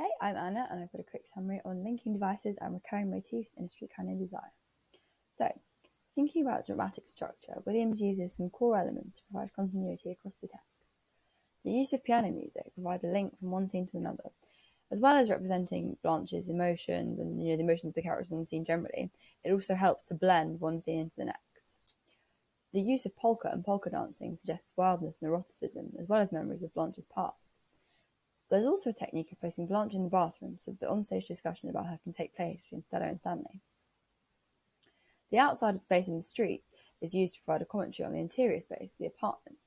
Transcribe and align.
Hey, 0.00 0.10
I'm 0.20 0.36
Anna, 0.36 0.68
and 0.70 0.80
I've 0.80 0.92
got 0.92 1.00
a 1.00 1.10
quick 1.10 1.26
summary 1.26 1.60
on 1.64 1.82
linking 1.82 2.12
devices 2.12 2.56
and 2.60 2.72
recurring 2.72 3.10
motifs 3.10 3.52
in 3.58 3.64
a 3.64 3.68
Streetcar 3.68 4.04
Named 4.04 4.20
Desire. 4.20 4.52
So, 5.36 5.52
thinking 6.14 6.46
about 6.46 6.66
dramatic 6.66 7.08
structure, 7.08 7.54
Williams 7.64 8.00
uses 8.00 8.32
some 8.32 8.48
core 8.48 8.78
elements 8.78 9.18
to 9.18 9.24
provide 9.24 9.52
continuity 9.56 10.12
across 10.12 10.34
the 10.40 10.46
text. 10.46 10.86
The 11.64 11.72
use 11.72 11.92
of 11.92 12.04
piano 12.04 12.30
music 12.30 12.72
provides 12.74 13.02
a 13.02 13.08
link 13.08 13.36
from 13.40 13.50
one 13.50 13.66
scene 13.66 13.88
to 13.88 13.96
another, 13.96 14.30
as 14.92 15.00
well 15.00 15.16
as 15.16 15.30
representing 15.30 15.96
Blanche's 16.04 16.48
emotions 16.48 17.18
and 17.18 17.42
you 17.42 17.50
know 17.50 17.56
the 17.56 17.64
emotions 17.64 17.90
of 17.90 17.94
the 17.94 18.02
characters 18.02 18.30
in 18.30 18.38
the 18.38 18.44
scene 18.44 18.64
generally. 18.64 19.10
It 19.42 19.50
also 19.50 19.74
helps 19.74 20.04
to 20.04 20.14
blend 20.14 20.60
one 20.60 20.78
scene 20.78 21.00
into 21.00 21.16
the 21.16 21.24
next. 21.24 21.76
The 22.72 22.80
use 22.80 23.04
of 23.04 23.16
polka 23.16 23.50
and 23.52 23.64
polka 23.64 23.90
dancing 23.90 24.36
suggests 24.36 24.74
wildness 24.76 25.18
and 25.20 25.28
eroticism, 25.28 25.94
as 26.00 26.08
well 26.08 26.20
as 26.20 26.30
memories 26.30 26.62
of 26.62 26.72
Blanche's 26.72 27.06
past. 27.12 27.54
There's 28.50 28.66
also 28.66 28.90
a 28.90 28.94
technique 28.94 29.30
of 29.32 29.40
placing 29.40 29.66
Blanche 29.66 29.94
in 29.94 30.04
the 30.04 30.10
bathroom 30.10 30.56
so 30.58 30.70
that 30.70 30.80
the 30.80 30.86
onstage 30.86 31.26
discussion 31.26 31.68
about 31.68 31.86
her 31.86 31.98
can 32.02 32.12
take 32.12 32.34
place 32.34 32.60
between 32.62 32.82
Stella 32.82 33.06
and 33.06 33.20
Stanley. 33.20 33.60
The 35.30 35.38
outside 35.38 35.82
space 35.82 36.08
in 36.08 36.16
the 36.16 36.22
street 36.22 36.62
is 37.02 37.14
used 37.14 37.34
to 37.34 37.40
provide 37.42 37.62
a 37.62 37.66
commentary 37.66 38.06
on 38.06 38.12
the 38.12 38.20
interior 38.20 38.60
space, 38.60 38.94
the 38.98 39.06
apartment. 39.06 39.58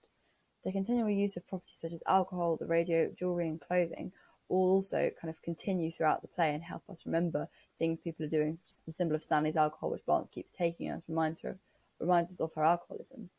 The 0.63 0.72
continual 0.72 1.09
use 1.09 1.38
of 1.38 1.48
properties 1.48 1.77
such 1.77 1.94
as 1.94 2.03
alcohol, 2.08 2.58
the 2.58 2.66
radio, 2.66 3.12
jewellery, 3.17 3.48
and 3.48 3.62
clothing 3.62 4.12
all 4.49 4.73
also 4.75 5.09
kind 5.20 5.30
of 5.34 5.41
continue 5.41 5.89
throughout 5.89 6.22
the 6.22 6.27
play 6.27 6.53
and 6.53 6.61
help 6.61 6.84
us 6.89 7.05
remember 7.05 7.48
things 7.80 8.00
people 8.03 8.25
are 8.25 8.30
doing, 8.30 8.53
such 8.55 8.67
as 8.67 8.81
the 8.86 8.91
symbol 8.91 9.16
of 9.16 9.23
Stanley's 9.23 9.55
alcohol, 9.55 9.91
which 9.91 10.05
Blanche 10.05 10.30
keeps 10.30 10.52
taking 10.52 10.89
us, 10.89 11.05
reminds 11.08 11.39
her 11.39 11.52
of 11.52 11.59
reminds 12.02 12.34
us 12.34 12.41
of 12.41 12.53
her 12.55 12.63
alcoholism. 12.63 13.30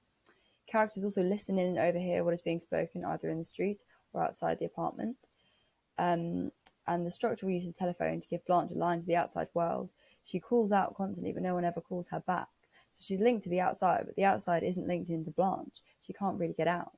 Characters 0.66 1.05
also 1.05 1.22
listen 1.22 1.59
in 1.59 1.69
and 1.69 1.78
overhear 1.78 2.24
what 2.24 2.33
is 2.33 2.41
being 2.41 2.61
spoken 2.61 3.05
either 3.05 3.28
in 3.28 3.38
the 3.38 3.45
street 3.45 3.83
or 4.12 4.22
outside 4.22 4.59
the 4.59 4.64
apartment. 4.64 5.16
Um, 5.98 6.51
and 6.87 7.06
the 7.06 7.10
structural 7.10 7.52
use 7.52 7.66
the 7.66 7.73
telephone 7.73 8.20
to 8.20 8.28
give 8.28 8.44
Blanche 8.44 8.72
a 8.72 8.75
line 8.75 9.00
to 9.00 9.06
the 9.06 9.16
outside 9.16 9.48
world. 9.55 9.91
She 10.25 10.41
calls 10.41 10.72
out 10.72 10.97
constantly, 10.97 11.33
but 11.33 11.42
no 11.42 11.55
one 11.55 11.64
ever 11.64 11.80
calls 11.80 12.08
her 12.08 12.20
back. 12.20 12.48
So 12.91 13.03
she's 13.06 13.20
linked 13.20 13.44
to 13.44 13.50
the 13.50 13.61
outside, 13.61 14.05
but 14.06 14.16
the 14.16 14.25
outside 14.25 14.62
isn't 14.62 14.86
linked 14.86 15.11
into 15.11 15.31
Blanche. 15.31 15.83
She 16.03 16.12
can't 16.12 16.39
really 16.39 16.55
get 16.55 16.69
out. 16.69 16.92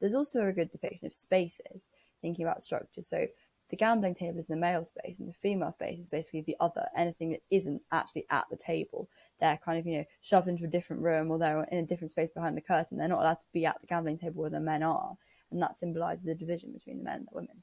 There's 0.00 0.14
also 0.14 0.46
a 0.46 0.52
good 0.52 0.70
depiction 0.70 1.06
of 1.06 1.12
spaces, 1.12 1.88
thinking 2.20 2.44
about 2.44 2.62
structure. 2.62 3.02
So 3.02 3.26
the 3.70 3.76
gambling 3.76 4.14
table 4.14 4.38
is 4.38 4.48
the 4.48 4.56
male 4.56 4.84
space 4.84 5.20
and 5.20 5.28
the 5.28 5.32
female 5.32 5.70
space 5.70 5.98
is 5.98 6.10
basically 6.10 6.42
the 6.42 6.56
other, 6.58 6.88
anything 6.96 7.30
that 7.30 7.42
isn't 7.50 7.82
actually 7.92 8.26
at 8.30 8.46
the 8.50 8.56
table. 8.56 9.08
They're 9.40 9.60
kind 9.64 9.78
of, 9.78 9.86
you 9.86 9.98
know, 9.98 10.04
shoved 10.20 10.48
into 10.48 10.64
a 10.64 10.68
different 10.68 11.02
room 11.02 11.30
or 11.30 11.38
they're 11.38 11.62
in 11.64 11.78
a 11.78 11.86
different 11.86 12.10
space 12.10 12.30
behind 12.30 12.56
the 12.56 12.62
curtain. 12.62 12.98
They're 12.98 13.08
not 13.08 13.20
allowed 13.20 13.40
to 13.40 13.46
be 13.52 13.64
at 13.66 13.80
the 13.80 13.86
gambling 13.86 14.18
table 14.18 14.42
where 14.42 14.50
the 14.50 14.60
men 14.60 14.82
are. 14.82 15.16
And 15.52 15.62
that 15.62 15.76
symbolizes 15.76 16.26
a 16.26 16.34
division 16.34 16.72
between 16.72 16.98
the 16.98 17.04
men 17.04 17.18
and 17.18 17.26
the 17.26 17.34
women. 17.34 17.62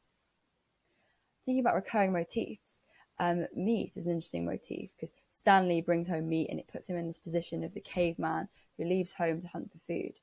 Thinking 1.48 1.62
about 1.62 1.73
recurring 1.73 2.14
motifs, 2.14 2.81
um, 3.17 3.48
meat 3.56 3.98
is 3.98 4.06
an 4.06 4.12
interesting 4.12 4.45
motif 4.45 4.92
because 4.95 5.14
Stanley 5.31 5.81
brings 5.81 6.08
home 6.08 6.30
meat 6.30 6.50
and 6.52 6.59
it 6.59 6.67
puts 6.67 6.88
him 6.88 6.98
in 6.98 7.08
this 7.08 7.17
position 7.17 7.64
of 7.64 7.73
the 7.73 7.81
caveman 7.81 8.48
who 8.78 8.86
leaves 8.86 9.14
home 9.14 9.42
to 9.42 9.48
hunt 9.48 9.72
for 9.72 9.80
food. 9.80 10.14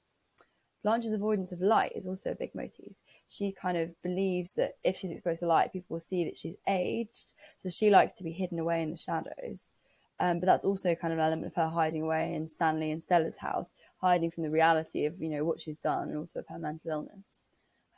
Blanche's 0.84 1.12
avoidance 1.12 1.50
of 1.50 1.60
light 1.60 1.90
is 1.96 2.06
also 2.06 2.30
a 2.30 2.36
big 2.36 2.54
motif 2.54 2.94
she 3.34 3.50
kind 3.50 3.76
of 3.76 4.00
believes 4.02 4.52
that 4.52 4.76
if 4.84 4.96
she's 4.96 5.10
exposed 5.10 5.40
to 5.40 5.46
light, 5.46 5.72
people 5.72 5.94
will 5.94 6.00
see 6.00 6.24
that 6.24 6.36
she's 6.36 6.56
aged. 6.68 7.32
So 7.58 7.68
she 7.68 7.90
likes 7.90 8.12
to 8.14 8.24
be 8.24 8.30
hidden 8.30 8.60
away 8.60 8.82
in 8.82 8.92
the 8.92 8.96
shadows. 8.96 9.72
Um, 10.20 10.38
but 10.38 10.46
that's 10.46 10.64
also 10.64 10.94
kind 10.94 11.12
of 11.12 11.18
an 11.18 11.24
element 11.24 11.48
of 11.48 11.54
her 11.56 11.68
hiding 11.68 12.02
away 12.02 12.34
in 12.34 12.46
Stanley 12.46 12.92
and 12.92 13.02
Stella's 13.02 13.38
house, 13.38 13.74
hiding 14.00 14.30
from 14.30 14.44
the 14.44 14.50
reality 14.50 15.06
of 15.06 15.20
you 15.20 15.28
know 15.28 15.44
what 15.44 15.58
she's 15.58 15.78
done 15.78 16.10
and 16.10 16.18
also 16.18 16.38
of 16.38 16.46
her 16.48 16.58
mental 16.58 16.92
illness. 16.92 17.42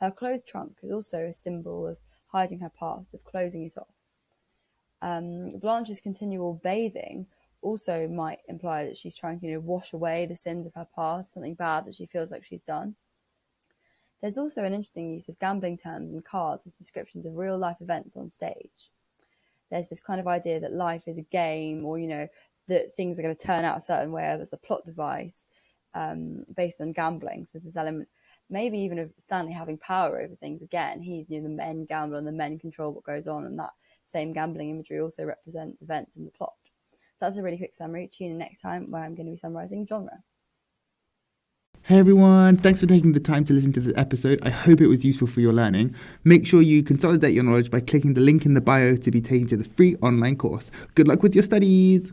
Her 0.01 0.09
closed 0.09 0.47
trunk 0.47 0.77
is 0.81 0.91
also 0.91 1.25
a 1.25 1.33
symbol 1.33 1.85
of 1.85 1.97
hiding 2.27 2.59
her 2.59 2.71
past, 2.77 3.13
of 3.13 3.23
closing 3.23 3.63
it 3.63 3.77
off. 3.77 3.87
Um, 5.01 5.57
Blanche's 5.59 5.99
continual 5.99 6.59
bathing 6.63 7.27
also 7.61 8.07
might 8.07 8.39
imply 8.47 8.85
that 8.85 8.97
she's 8.97 9.15
trying 9.15 9.39
to 9.39 9.45
you 9.45 9.53
know 9.53 9.59
wash 9.59 9.93
away 9.93 10.25
the 10.25 10.35
sins 10.35 10.65
of 10.65 10.73
her 10.75 10.87
past, 10.95 11.33
something 11.33 11.55
bad 11.55 11.85
that 11.85 11.95
she 11.95 12.05
feels 12.05 12.31
like 12.31 12.43
she's 12.43 12.61
done. 12.61 12.95
There's 14.21 14.37
also 14.37 14.63
an 14.63 14.73
interesting 14.73 15.13
use 15.13 15.29
of 15.29 15.39
gambling 15.39 15.77
terms 15.77 16.11
and 16.11 16.25
cards 16.25 16.65
as 16.65 16.77
descriptions 16.77 17.25
of 17.25 17.37
real 17.37 17.57
life 17.57 17.77
events 17.81 18.17
on 18.17 18.29
stage. 18.29 18.91
There's 19.69 19.89
this 19.89 19.99
kind 19.99 20.19
of 20.19 20.27
idea 20.27 20.59
that 20.59 20.73
life 20.73 21.07
is 21.07 21.17
a 21.17 21.23
game, 21.23 21.85
or 21.85 21.99
you 21.99 22.07
know 22.07 22.27
that 22.67 22.95
things 22.95 23.17
are 23.17 23.21
going 23.21 23.35
to 23.35 23.47
turn 23.47 23.65
out 23.65 23.77
a 23.77 23.81
certain 23.81 24.11
way, 24.11 24.23
there's 24.35 24.53
a 24.53 24.57
plot 24.57 24.85
device 24.85 25.47
um, 25.93 26.45
based 26.55 26.81
on 26.81 26.91
gambling. 26.91 27.45
So 27.45 27.51
there's 27.53 27.63
this 27.63 27.75
element, 27.75 28.07
maybe 28.49 28.79
even 28.79 28.99
of 28.99 29.11
Stanley 29.17 29.53
having 29.53 29.77
power 29.77 30.19
over 30.19 30.35
things. 30.35 30.61
Again, 30.61 31.01
he's 31.01 31.29
you 31.29 31.39
know 31.39 31.47
the 31.47 31.55
men 31.55 31.85
gamble 31.85 32.17
and 32.17 32.27
the 32.27 32.31
men 32.31 32.59
control 32.59 32.93
what 32.93 33.03
goes 33.03 33.27
on, 33.27 33.45
and 33.45 33.57
that 33.59 33.71
same 34.03 34.33
gambling 34.33 34.69
imagery 34.69 34.99
also 34.99 35.25
represents 35.25 35.81
events 35.81 36.15
in 36.15 36.25
the 36.25 36.31
plot. 36.31 36.53
So 36.91 37.25
that's 37.25 37.37
a 37.37 37.43
really 37.43 37.57
quick 37.57 37.75
summary. 37.75 38.07
Tune 38.07 38.31
in 38.31 38.37
next 38.37 38.61
time 38.61 38.91
where 38.91 39.03
I'm 39.03 39.15
going 39.15 39.25
to 39.25 39.31
be 39.31 39.37
summarising 39.37 39.87
genre. 39.87 40.23
Hey 41.83 41.99
everyone, 41.99 42.57
thanks 42.57 42.81
for 42.81 42.85
taking 42.85 43.13
the 43.13 43.19
time 43.21 43.45
to 43.45 43.53
listen 43.53 43.71
to 43.71 43.79
this 43.79 43.93
episode. 43.95 44.41
I 44.43 44.49
hope 44.49 44.81
it 44.81 44.87
was 44.87 45.05
useful 45.05 45.27
for 45.27 45.39
your 45.39 45.53
learning. 45.53 45.95
Make 46.25 46.45
sure 46.45 46.61
you 46.61 46.83
consolidate 46.83 47.33
your 47.33 47.45
knowledge 47.45 47.71
by 47.71 47.79
clicking 47.79 48.13
the 48.13 48.19
link 48.19 48.45
in 48.45 48.55
the 48.55 48.61
bio 48.61 48.97
to 48.97 49.09
be 49.09 49.21
taken 49.21 49.47
to 49.47 49.57
the 49.57 49.63
free 49.63 49.95
online 50.01 50.35
course. 50.35 50.69
Good 50.95 51.07
luck 51.07 51.23
with 51.23 51.33
your 51.33 51.45
studies! 51.45 52.11